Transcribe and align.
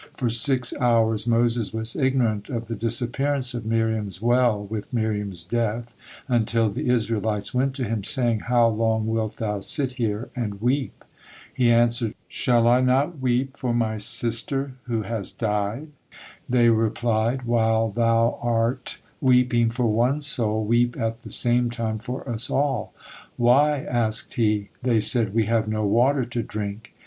For 0.17 0.29
six 0.31 0.73
hours 0.79 1.27
Moses 1.27 1.71
was 1.75 1.95
ignorant 1.95 2.49
of 2.49 2.65
the 2.65 2.73
disappearance 2.75 3.53
of 3.53 3.67
Miriam's 3.67 4.19
well 4.19 4.63
with 4.65 4.91
Miriam's 4.91 5.43
death, 5.43 5.95
until 6.27 6.71
the 6.71 6.89
Israelites 6.89 7.53
went 7.53 7.75
to 7.75 7.83
him, 7.83 8.03
saying, 8.03 8.39
"How 8.47 8.67
long 8.67 9.05
wilt 9.05 9.37
thou 9.37 9.59
sit 9.59 9.91
here 9.91 10.29
and 10.35 10.59
weep?" 10.59 11.05
He 11.53 11.71
answered, 11.71 12.15
"Shall 12.27 12.67
I 12.67 12.81
not 12.81 13.19
weep 13.19 13.55
for 13.55 13.75
my 13.75 13.97
sister, 13.99 14.71
who 14.85 15.03
had 15.03 15.27
died?" 15.37 15.89
They 16.49 16.69
replied, 16.69 17.43
"While 17.43 17.91
thou 17.91 18.39
are 18.41 18.79
weeping 19.21 19.69
for 19.69 19.85
one 19.85 20.19
soul, 20.21 20.65
weep 20.65 20.97
at 20.97 21.21
the 21.21 21.29
same 21.29 21.69
time 21.69 21.99
for 21.99 22.27
us 22.27 22.49
all." 22.49 22.91
"Why?" 23.37 23.81
asked 23.85 24.33
he. 24.33 24.69
They 24.81 24.99
said, 24.99 25.31
"We 25.35 25.45
have 25.45 25.67
no 25.67 25.85
water 25.85 26.25
to 26.25 26.41
drink." 26.41 26.95